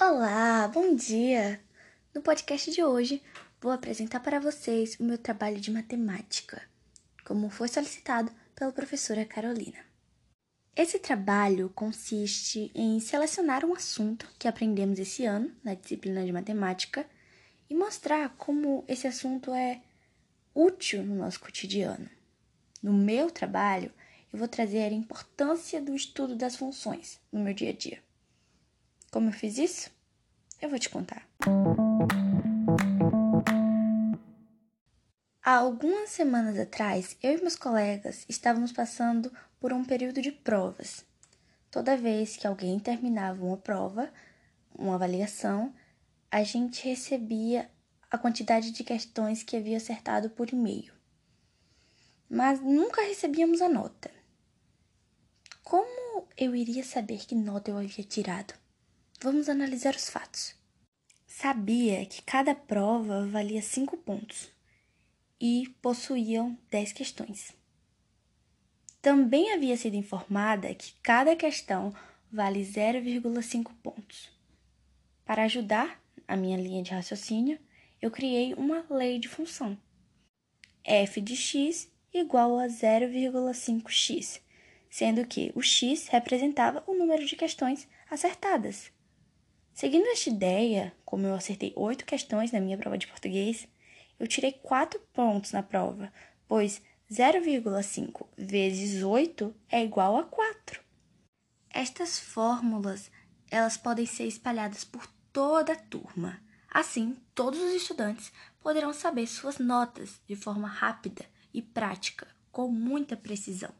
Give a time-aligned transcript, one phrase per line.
[0.00, 1.60] Olá, bom dia!
[2.14, 3.20] No podcast de hoje,
[3.60, 6.62] vou apresentar para vocês o meu trabalho de matemática,
[7.24, 9.78] como foi solicitado pela professora Carolina.
[10.76, 17.04] Esse trabalho consiste em selecionar um assunto que aprendemos esse ano na disciplina de matemática
[17.68, 19.82] e mostrar como esse assunto é
[20.54, 22.08] útil no nosso cotidiano.
[22.80, 23.92] No meu trabalho,
[24.32, 28.07] eu vou trazer a importância do estudo das funções no meu dia a dia.
[29.10, 29.90] Como eu fiz isso?
[30.60, 31.26] Eu vou te contar.
[35.42, 41.06] Há algumas semanas atrás, eu e meus colegas estávamos passando por um período de provas.
[41.70, 44.12] Toda vez que alguém terminava uma prova,
[44.74, 45.74] uma avaliação,
[46.30, 47.70] a gente recebia
[48.10, 50.92] a quantidade de questões que havia acertado por e-mail.
[52.28, 54.10] Mas nunca recebíamos a nota.
[55.64, 58.52] Como eu iria saber que nota eu havia tirado?
[59.20, 60.54] Vamos analisar os fatos.
[61.26, 64.48] Sabia que cada prova valia 5 pontos
[65.40, 67.52] e possuíam 10 questões.
[69.02, 71.92] Também havia sido informada que cada questão
[72.30, 74.30] vale 0,5 pontos.
[75.24, 77.58] Para ajudar a minha linha de raciocínio,
[78.00, 79.76] eu criei uma lei de função.
[80.84, 84.40] f de x igual a 0,5x,
[84.88, 88.96] sendo que o x representava o número de questões acertadas.
[89.78, 93.68] Seguindo esta ideia, como eu acertei oito questões na minha prova de português,
[94.18, 96.12] eu tirei quatro pontos na prova,
[96.48, 100.82] pois 0,5 vezes 8 é igual a 4.
[101.70, 103.08] Estas fórmulas,
[103.52, 106.42] elas podem ser espalhadas por toda a turma.
[106.68, 113.16] Assim, todos os estudantes poderão saber suas notas de forma rápida e prática, com muita
[113.16, 113.72] precisão.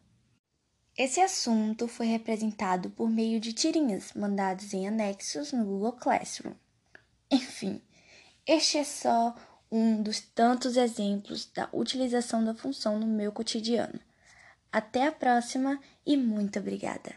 [0.99, 6.55] Esse assunto foi representado por meio de tirinhas mandadas em anexos no Google Classroom.
[7.31, 7.81] Enfim,
[8.45, 9.33] este é só
[9.71, 14.01] um dos tantos exemplos da utilização da função no meu cotidiano.
[14.73, 17.15] Até a próxima e muito obrigada!